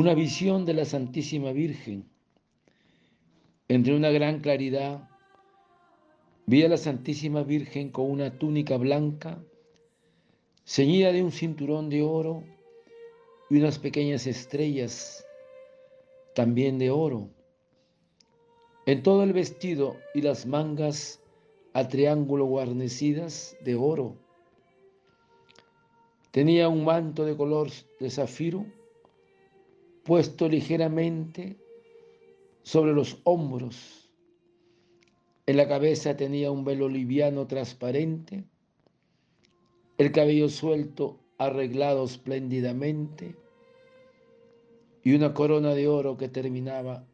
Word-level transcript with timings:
una 0.00 0.14
visión 0.14 0.64
de 0.64 0.72
la 0.72 0.86
Santísima 0.86 1.52
Virgen. 1.52 2.08
Entre 3.68 3.94
una 3.94 4.08
gran 4.08 4.40
claridad 4.40 5.10
vi 6.46 6.62
a 6.62 6.70
la 6.70 6.78
Santísima 6.78 7.42
Virgen 7.42 7.90
con 7.90 8.10
una 8.10 8.38
túnica 8.38 8.78
blanca, 8.78 9.44
ceñida 10.64 11.12
de 11.12 11.22
un 11.22 11.32
cinturón 11.32 11.90
de 11.90 12.02
oro 12.02 12.44
y 13.50 13.58
unas 13.58 13.78
pequeñas 13.78 14.26
estrellas, 14.26 15.26
también 16.34 16.78
de 16.78 16.88
oro. 16.88 17.28
En 18.86 19.02
todo 19.02 19.22
el 19.22 19.34
vestido 19.34 19.98
y 20.14 20.22
las 20.22 20.46
mangas 20.46 21.20
a 21.74 21.88
triángulo 21.88 22.46
guarnecidas 22.46 23.54
de 23.62 23.74
oro. 23.74 24.16
Tenía 26.30 26.70
un 26.70 26.86
manto 26.86 27.26
de 27.26 27.36
color 27.36 27.68
de 28.00 28.08
zafiro 28.08 28.79
puesto 30.04 30.48
ligeramente 30.48 31.56
sobre 32.62 32.92
los 32.92 33.18
hombros. 33.24 34.10
En 35.46 35.56
la 35.56 35.66
cabeza 35.66 36.16
tenía 36.16 36.50
un 36.50 36.64
velo 36.64 36.88
liviano 36.88 37.46
transparente, 37.46 38.44
el 39.98 40.12
cabello 40.12 40.48
suelto 40.48 41.18
arreglado 41.38 42.04
espléndidamente 42.04 43.34
y 45.02 45.14
una 45.14 45.34
corona 45.34 45.74
de 45.74 45.88
oro 45.88 46.16
que 46.16 46.28
terminaba 46.28 47.04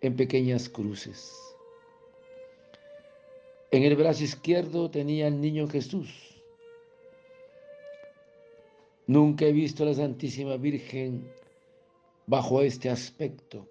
en 0.00 0.16
pequeñas 0.16 0.68
cruces. 0.68 1.32
En 3.72 3.82
el 3.82 3.96
brazo 3.96 4.24
izquierdo 4.24 4.90
tenía 4.90 5.26
el 5.26 5.40
niño 5.40 5.68
Jesús. 5.68 6.42
Nunca 9.06 9.44
he 9.44 9.52
visto 9.52 9.82
a 9.82 9.86
la 9.86 9.94
Santísima 9.94 10.56
Virgen 10.56 11.28
bajo 12.26 12.62
este 12.62 12.90
aspecto. 12.90 13.68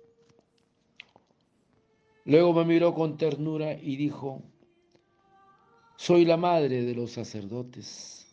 Luego 2.24 2.54
me 2.54 2.66
miró 2.66 2.94
con 2.94 3.18
ternura 3.18 3.74
y 3.74 3.98
dijo, 3.98 4.42
soy 5.98 6.26
la 6.26 6.38
madre 6.38 6.82
de 6.82 6.96
los 6.96 7.12
sacerdotes. 7.12 8.26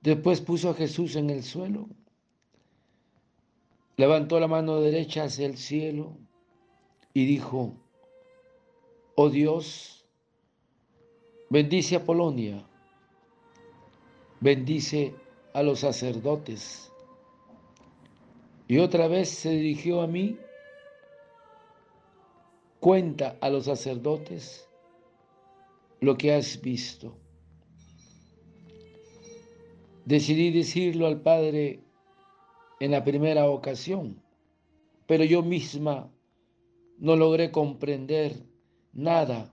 Después 0.00 0.40
puso 0.40 0.70
a 0.70 0.74
Jesús 0.74 1.16
en 1.16 1.30
el 1.30 1.42
suelo, 1.42 1.88
levantó 3.96 4.38
la 4.38 4.48
mano 4.48 4.80
derecha 4.80 5.24
hacia 5.24 5.46
el 5.46 5.56
cielo 5.56 6.16
y 7.14 7.24
dijo, 7.24 7.74
oh 9.16 9.30
Dios, 9.30 10.04
bendice 11.50 11.96
a 11.96 12.04
Polonia, 12.04 12.64
bendice 14.40 15.14
a 15.54 15.62
los 15.62 15.80
sacerdotes 15.80 16.91
y 18.68 18.78
otra 18.78 19.08
vez 19.08 19.28
se 19.28 19.50
dirigió 19.50 20.00
a 20.00 20.06
mí, 20.06 20.38
cuenta 22.80 23.36
a 23.40 23.50
los 23.50 23.66
sacerdotes 23.66 24.68
lo 26.00 26.16
que 26.16 26.34
has 26.34 26.60
visto. 26.60 27.16
Decidí 30.04 30.50
decirlo 30.50 31.06
al 31.06 31.20
Padre 31.20 31.80
en 32.80 32.90
la 32.90 33.04
primera 33.04 33.48
ocasión, 33.48 34.20
pero 35.06 35.24
yo 35.24 35.42
misma 35.42 36.10
no 36.98 37.14
logré 37.16 37.52
comprender 37.52 38.34
nada 38.92 39.52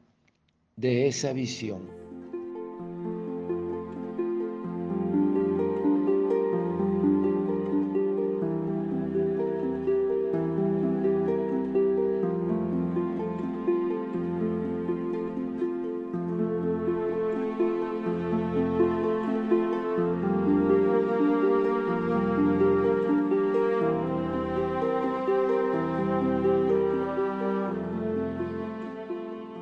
de 0.75 1.07
esa 1.07 1.33
visión. 1.33 1.98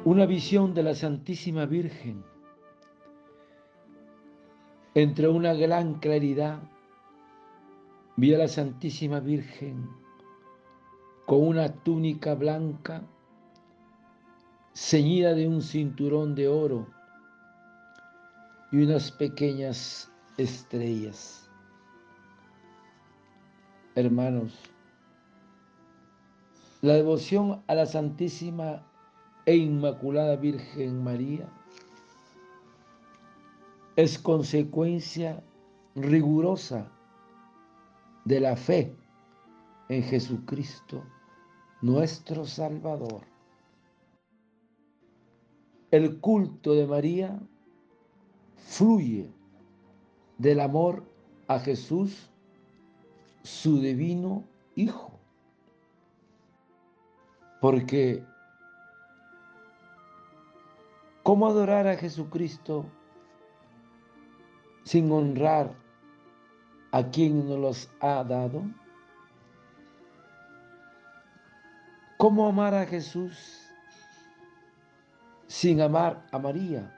Una 0.07 0.25
visión 0.25 0.73
de 0.73 0.83
la 0.83 0.95
Santísima 0.95 1.65
Virgen 1.65 2.23
entre 4.93 5.27
una 5.27 5.53
gran 5.53 5.95
claridad. 5.95 6.61
Vi 8.15 8.33
a 8.33 8.37
la 8.37 8.47
Santísima 8.47 9.19
Virgen 9.19 9.89
con 11.25 11.45
una 11.45 11.73
túnica 11.73 12.35
blanca 12.35 13.03
ceñida 14.73 15.33
de 15.33 15.45
un 15.45 15.61
cinturón 15.61 16.35
de 16.35 16.47
oro 16.47 16.87
y 18.71 18.83
unas 18.83 19.11
pequeñas 19.11 20.09
estrellas. 20.37 21.51
Hermanos, 23.93 24.57
la 26.81 26.93
devoción 26.93 27.61
a 27.67 27.75
la 27.75 27.85
Santísima 27.85 28.87
e 29.47 29.55
Inmaculada 29.55 30.35
Virgen 30.35 31.01
María 31.01 31.49
es 33.95 34.19
consecuencia 34.19 35.41
rigurosa 35.95 36.91
de 38.25 38.41
la 38.41 38.57
fe 38.57 38.93
en 39.87 40.03
Jesucristo, 40.03 41.01
nuestro 41.81 42.45
Salvador. 42.45 43.21
El 45.91 46.19
culto 46.19 46.73
de 46.73 46.85
María 46.85 47.39
fluye 48.57 49.31
del 50.37 50.59
amor 50.59 51.05
a 51.47 51.57
Jesús, 51.57 52.29
su 53.43 53.79
divino 53.79 54.43
Hijo. 54.75 55.17
Porque 57.61 58.23
¿Cómo 61.27 61.45
adorar 61.45 61.85
a 61.87 61.97
Jesucristo 61.97 62.85
sin 64.85 65.11
honrar 65.11 65.75
a 66.93 67.03
quien 67.03 67.49
nos 67.49 67.59
los 67.59 67.89
ha 67.99 68.23
dado? 68.23 68.63
¿Cómo 72.15 72.47
amar 72.47 72.73
a 72.75 72.85
Jesús 72.85 73.37
sin 75.47 75.81
amar 75.81 76.25
a 76.31 76.39
María? 76.39 76.97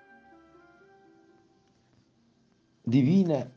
Divina 2.86 3.52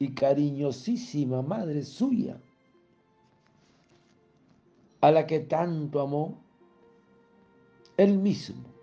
y 0.00 0.12
cariñosísima 0.14 1.42
Madre 1.42 1.84
suya, 1.84 2.40
a 5.00 5.12
la 5.12 5.28
que 5.28 5.38
tanto 5.38 6.00
amó 6.00 6.42
él 7.96 8.18
mismo 8.18 8.75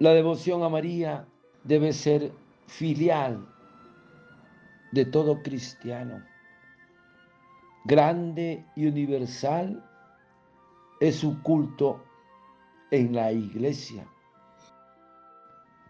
La 0.00 0.12
devoción 0.12 0.62
a 0.62 0.68
María 0.68 1.26
debe 1.64 1.92
ser 1.92 2.30
filial 2.68 3.44
de 4.92 5.04
todo 5.04 5.42
cristiano. 5.42 6.24
Grande 7.84 8.64
y 8.76 8.86
universal 8.86 9.84
es 11.00 11.16
su 11.16 11.42
culto 11.42 12.04
en 12.92 13.12
la 13.12 13.32
iglesia, 13.32 14.06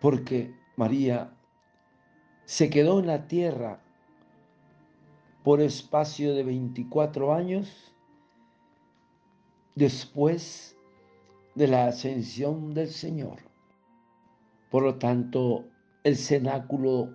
porque 0.00 0.54
María 0.76 1.30
se 2.46 2.70
quedó 2.70 3.00
en 3.00 3.08
la 3.08 3.26
tierra 3.26 3.78
por 5.44 5.60
espacio 5.60 6.34
de 6.34 6.44
24 6.44 7.34
años 7.34 7.92
después 9.74 10.76
de 11.54 11.68
la 11.68 11.88
ascensión 11.88 12.72
del 12.72 12.88
Señor. 12.88 13.47
Por 14.70 14.82
lo 14.82 14.96
tanto, 14.96 15.64
el 16.04 16.16
cenáculo 16.16 17.14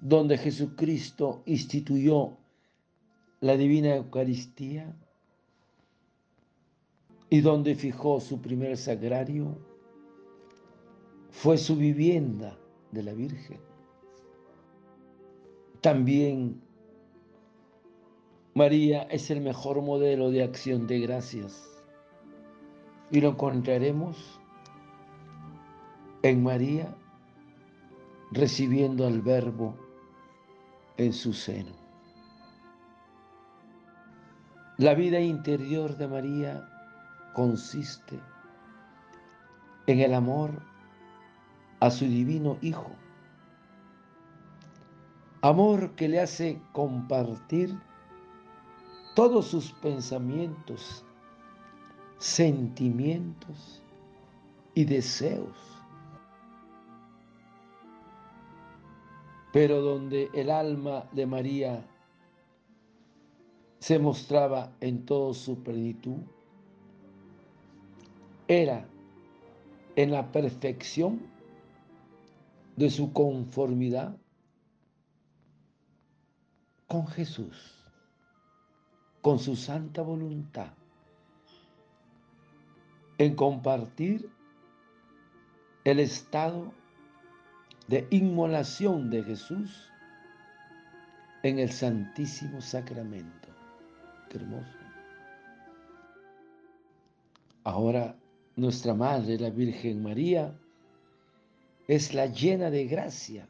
donde 0.00 0.36
Jesucristo 0.36 1.42
instituyó 1.46 2.36
la 3.40 3.56
divina 3.56 3.96
Eucaristía 3.96 4.96
y 7.30 7.40
donde 7.40 7.74
fijó 7.74 8.20
su 8.20 8.40
primer 8.42 8.76
sagrario, 8.76 9.56
fue 11.30 11.56
su 11.56 11.76
vivienda 11.76 12.58
de 12.90 13.02
la 13.02 13.14
Virgen. 13.14 13.58
También 15.80 16.60
María 18.54 19.04
es 19.04 19.30
el 19.30 19.40
mejor 19.40 19.80
modelo 19.80 20.30
de 20.30 20.42
acción 20.42 20.86
de 20.86 21.00
gracias 21.00 21.82
y 23.10 23.20
lo 23.20 23.30
encontraremos 23.30 24.41
en 26.22 26.42
María, 26.42 26.94
recibiendo 28.30 29.06
al 29.06 29.20
Verbo 29.20 29.76
en 30.96 31.12
su 31.12 31.32
seno. 31.32 31.72
La 34.78 34.94
vida 34.94 35.20
interior 35.20 35.96
de 35.96 36.08
María 36.08 36.68
consiste 37.34 38.18
en 39.86 40.00
el 40.00 40.14
amor 40.14 40.62
a 41.80 41.90
su 41.90 42.04
divino 42.04 42.56
Hijo. 42.62 42.90
Amor 45.42 45.94
que 45.96 46.08
le 46.08 46.20
hace 46.20 46.60
compartir 46.72 47.76
todos 49.14 49.46
sus 49.48 49.72
pensamientos, 49.72 51.04
sentimientos 52.18 53.82
y 54.74 54.84
deseos. 54.84 55.71
Pero 59.52 59.82
donde 59.82 60.30
el 60.32 60.50
alma 60.50 61.08
de 61.12 61.26
María 61.26 61.86
se 63.78 63.98
mostraba 63.98 64.72
en 64.80 65.04
toda 65.04 65.34
su 65.34 65.62
plenitud, 65.62 66.18
era 68.48 68.88
en 69.96 70.10
la 70.10 70.32
perfección 70.32 71.20
de 72.76 72.88
su 72.90 73.12
conformidad 73.12 74.16
con 76.86 77.06
Jesús, 77.06 77.84
con 79.20 79.38
su 79.38 79.56
santa 79.56 80.02
voluntad, 80.02 80.72
en 83.18 83.34
compartir 83.34 84.30
el 85.84 86.00
estado 86.00 86.72
de 87.92 88.06
inmolación 88.08 89.10
de 89.10 89.22
Jesús 89.22 89.92
en 91.42 91.58
el 91.58 91.70
Santísimo 91.70 92.58
Sacramento. 92.62 93.50
Qué 94.30 94.38
hermoso. 94.38 94.78
Ahora 97.64 98.16
nuestra 98.56 98.94
Madre, 98.94 99.38
la 99.38 99.50
Virgen 99.50 100.02
María, 100.02 100.58
es 101.86 102.14
la 102.14 102.28
llena 102.28 102.70
de 102.70 102.86
gracia, 102.86 103.46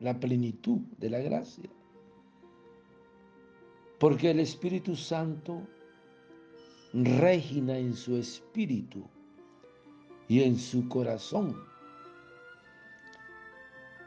la 0.00 0.20
plenitud 0.20 0.80
de 0.98 1.08
la 1.08 1.20
gracia. 1.20 1.70
Porque 3.98 4.30
el 4.30 4.40
Espíritu 4.40 4.94
Santo 4.94 5.66
regina 6.92 7.78
en 7.78 7.94
su 7.94 8.16
espíritu 8.16 9.08
y 10.28 10.42
en 10.42 10.58
su 10.58 10.86
corazón 10.86 11.56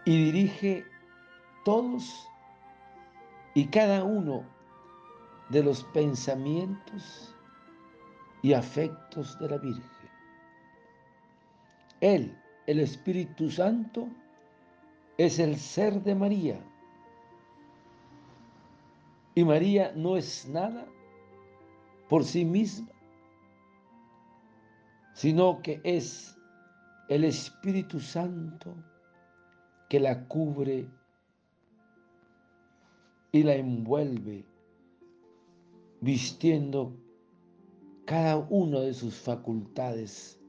y 0.10 0.32
dirige 0.32 0.88
todos 1.64 2.28
y 3.54 3.68
cada 3.68 4.04
uno 4.04 4.44
de 5.50 5.62
los 5.62 5.84
pensamientos 5.84 7.36
y 8.42 8.54
afectos 8.54 9.38
de 9.38 9.50
la 9.50 9.58
Virgen. 9.60 10.10
Él, 12.02 12.36
el 12.66 12.80
Espíritu 12.80 13.52
Santo, 13.52 14.10
es 15.20 15.38
el 15.38 15.56
ser 15.56 16.02
de 16.02 16.16
María. 16.16 16.60
Y 19.36 19.44
María 19.44 19.94
no 19.96 20.18
es 20.18 20.50
nada 20.50 20.88
por 22.10 22.24
sí 22.24 22.46
misma, 22.46 22.90
sino 25.14 25.62
que 25.62 25.80
es 25.84 26.36
el 27.10 27.26
Espíritu 27.26 28.00
Santo 28.00 28.76
que 29.90 30.00
la 30.00 30.28
cubre 30.28 30.88
y 33.32 33.44
la 33.44 33.56
envuelve, 33.56 34.46
vistiendo 36.00 36.96
cada 38.06 38.38
una 38.38 38.82
de 38.82 38.94
sus 38.94 39.16
facultades 39.16 40.40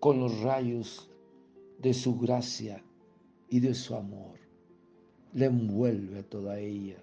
con 0.00 0.20
los 0.20 0.40
rayos 0.40 1.10
de 1.78 1.92
su 1.92 2.18
gracia 2.18 2.82
y 3.48 3.60
de 3.60 3.74
su 3.74 3.94
amor. 3.94 4.38
Le 5.32 5.46
envuelve 5.46 6.20
a 6.20 6.28
toda 6.28 6.58
ella. 6.58 7.02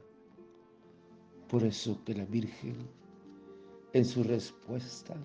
Por 1.49 1.63
eso 1.63 2.03
que 2.05 2.13
la 2.13 2.25
Virgen 2.25 2.75
en 3.93 4.05
su 4.05 4.23
respuesta 4.23 5.15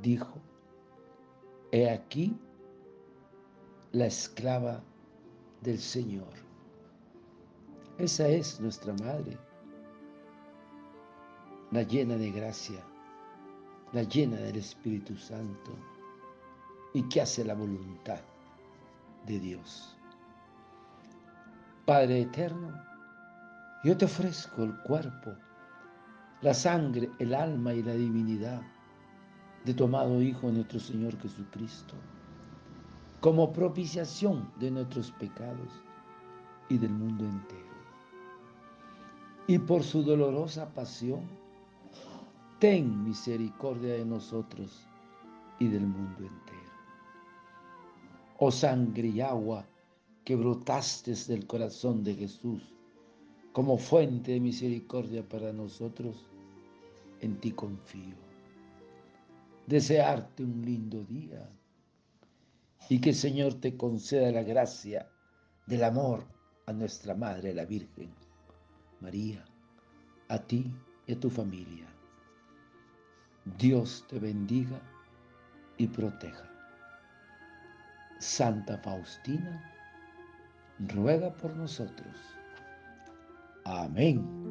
dijo, 0.00 0.38
he 1.72 1.90
aquí 1.90 2.38
la 3.96 4.04
esclava 4.04 4.82
del 5.62 5.78
Señor. 5.78 6.34
Esa 7.96 8.28
es 8.28 8.60
nuestra 8.60 8.92
Madre, 8.92 9.38
la 11.70 11.82
llena 11.82 12.18
de 12.18 12.30
gracia, 12.30 12.84
la 13.94 14.02
llena 14.02 14.36
del 14.36 14.56
Espíritu 14.56 15.16
Santo 15.16 15.70
y 16.92 17.08
que 17.08 17.22
hace 17.22 17.42
la 17.42 17.54
voluntad 17.54 18.20
de 19.24 19.40
Dios. 19.40 19.96
Padre 21.86 22.20
eterno, 22.20 22.78
yo 23.82 23.96
te 23.96 24.04
ofrezco 24.04 24.64
el 24.64 24.76
cuerpo, 24.82 25.32
la 26.42 26.52
sangre, 26.52 27.08
el 27.18 27.34
alma 27.34 27.72
y 27.72 27.82
la 27.82 27.94
divinidad 27.94 28.60
de 29.64 29.72
tu 29.72 29.84
amado 29.84 30.20
Hijo 30.20 30.50
nuestro 30.50 30.80
Señor 30.80 31.18
Jesucristo, 31.18 31.94
como 33.20 33.52
propiciación 33.52 34.50
de 34.58 34.70
nuestros 34.70 35.10
pecados 35.12 35.82
y 36.68 36.78
del 36.78 36.92
mundo 36.92 37.24
entero. 37.24 37.62
Y 39.46 39.58
por 39.58 39.82
su 39.82 40.02
dolorosa 40.02 40.72
pasión, 40.74 41.20
ten 42.58 43.04
misericordia 43.04 43.94
de 43.94 44.04
nosotros 44.04 44.86
y 45.58 45.68
del 45.68 45.86
mundo 45.86 46.24
entero 46.24 46.66
oh 48.38 48.50
sangre 48.50 49.08
y 49.08 49.20
agua 49.20 49.66
que 50.24 50.36
brotaste 50.36 51.14
del 51.28 51.46
corazón 51.46 52.02
de 52.02 52.14
Jesús 52.14 52.62
como 53.52 53.78
fuente 53.78 54.32
de 54.32 54.40
misericordia 54.40 55.26
para 55.26 55.50
nosotros, 55.50 56.28
en 57.20 57.40
ti 57.40 57.52
confío. 57.52 58.16
Desearte 59.66 60.44
un 60.44 60.60
lindo 60.62 61.02
día 61.04 61.48
y 62.88 63.00
que 63.00 63.10
el 63.10 63.16
Señor 63.16 63.54
te 63.54 63.76
conceda 63.76 64.30
la 64.30 64.42
gracia 64.42 65.08
del 65.66 65.84
amor 65.84 66.24
a 66.66 66.72
nuestra 66.72 67.14
Madre 67.14 67.54
la 67.54 67.64
Virgen, 67.64 68.14
María, 69.00 69.44
a 70.28 70.38
ti 70.38 70.72
y 71.06 71.12
a 71.12 71.20
tu 71.20 71.30
familia. 71.30 71.86
Dios 73.58 74.04
te 74.08 74.18
bendiga 74.18 74.80
y 75.76 75.86
proteja. 75.86 76.50
Santa 78.18 78.78
Faustina, 78.78 79.62
ruega 80.88 81.32
por 81.36 81.54
nosotros. 81.54 82.16
Amén. 83.64 84.45